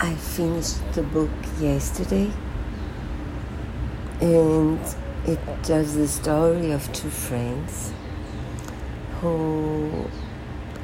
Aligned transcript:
I 0.00 0.14
finished 0.14 0.92
the 0.92 1.02
book 1.02 1.30
yesterday 1.58 2.30
and 4.20 4.78
it 5.26 5.40
tells 5.64 5.96
the 5.96 6.06
story 6.06 6.70
of 6.70 6.92
two 6.92 7.10
friends 7.10 7.92
who 9.20 10.08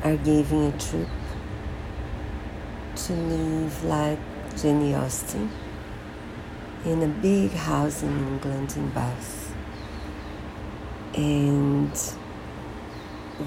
are 0.02 0.16
giving 0.16 0.64
a 0.64 0.78
trip 0.78 1.08
to 2.96 3.12
live 3.12 3.84
like 3.84 4.18
Jane 4.60 4.92
Austen 4.96 5.48
in 6.84 7.00
a 7.00 7.06
big 7.06 7.52
house 7.52 8.02
in 8.02 8.18
England 8.18 8.74
in 8.76 8.90
Bath. 8.90 9.54
And 11.14 11.92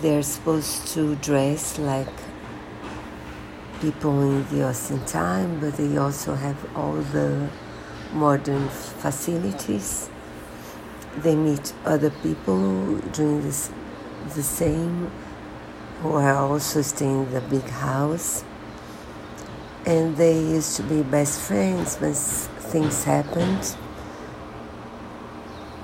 they're 0.01 0.23
supposed 0.23 0.87
to 0.93 1.15
dress 1.17 1.77
like 1.77 2.07
people 3.79 4.21
in 4.21 4.47
the 4.49 4.63
Austen 4.63 5.03
time, 5.05 5.59
but 5.59 5.75
they 5.77 5.97
also 5.97 6.35
have 6.35 6.57
all 6.75 6.93
the 6.93 7.49
modern 8.13 8.67
facilities. 8.69 10.09
They 11.17 11.35
meet 11.35 11.73
other 11.85 12.09
people 12.09 12.97
doing 13.13 13.41
this, 13.41 13.71
the 14.35 14.43
same, 14.43 15.11
who 16.01 16.13
are 16.13 16.35
also 16.35 16.81
staying 16.81 17.25
in 17.25 17.33
the 17.33 17.41
big 17.41 17.63
house. 17.63 18.43
And 19.85 20.17
they 20.17 20.37
used 20.39 20.75
to 20.77 20.83
be 20.83 21.01
best 21.03 21.39
friends, 21.39 21.97
but 21.97 22.15
things 22.15 23.03
happened. 23.03 23.75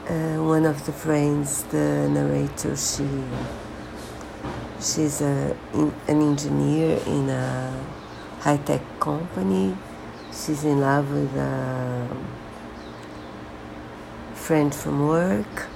Uh, 0.08 0.44
one 0.44 0.66
of 0.66 0.86
the 0.86 0.92
friends, 0.92 1.64
the 1.64 2.10
narrator, 2.10 2.76
she 2.76 3.08
she's 4.84 5.22
a, 5.22 5.56
in, 5.74 5.94
an 6.08 6.22
engineer 6.22 7.00
in 7.06 7.30
a 7.30 7.74
high 8.42 8.58
tech 8.58 8.82
company. 9.00 9.76
She's 10.32 10.64
in 10.66 10.82
love 10.82 11.10
with 11.12 11.34
a 11.36 12.08
friend 14.34 14.74
from 14.76 15.08
work. 15.08 15.68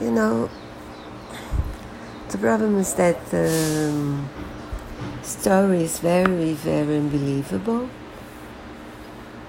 You 0.00 0.10
know, 0.10 0.50
the 2.30 2.38
problem 2.38 2.78
is 2.78 2.94
that 2.94 3.24
the 3.30 3.90
um, 3.90 4.28
story 5.22 5.84
is 5.84 6.00
very, 6.00 6.54
very 6.54 6.96
unbelievable. 6.96 7.88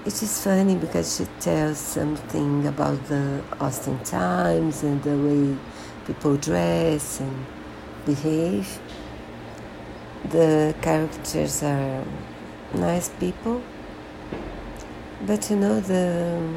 It 0.04 0.22
is 0.22 0.44
funny 0.44 0.76
because 0.76 1.16
she 1.16 1.26
tells 1.40 1.78
something 1.78 2.66
about 2.66 3.04
the 3.06 3.42
Austen 3.60 3.98
times 4.04 4.82
and 4.82 5.02
the 5.02 5.16
way 5.16 5.56
people 6.06 6.36
dress 6.36 7.20
and 7.20 7.46
behave. 8.04 8.80
The 10.30 10.74
characters 10.80 11.62
are 11.62 12.04
nice 12.74 13.08
people, 13.08 13.62
but 15.26 15.50
you 15.50 15.56
know, 15.56 15.80
the 15.80 16.48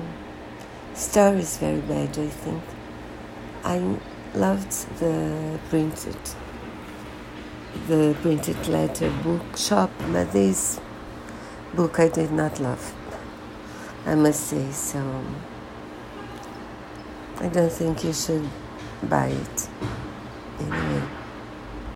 story 0.93 1.39
is 1.39 1.57
very 1.57 1.81
bad, 1.81 2.17
I 2.17 2.27
think. 2.27 2.63
I 3.63 3.97
loved 4.35 4.99
the 4.99 5.59
printed 5.69 6.17
the 7.87 8.15
printed 8.21 8.67
letter 8.67 9.11
bookshop, 9.23 9.91
but 10.11 10.31
this 10.31 10.79
book 11.75 11.99
I 11.99 12.07
did 12.07 12.31
not 12.31 12.59
love. 12.59 12.93
I 14.05 14.15
must 14.15 14.47
say 14.47 14.71
so. 14.71 15.23
I 17.37 17.47
don't 17.49 17.71
think 17.71 18.03
you 18.03 18.13
should 18.13 18.49
buy 19.03 19.27
it 19.27 19.69
anyway. 20.59 21.24